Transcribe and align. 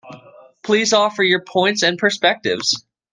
Please 0.63 0.93
offer 0.93 1.21
your 1.21 1.41
points 1.43 1.83
and 1.83 1.95
perspectives. 1.95 2.83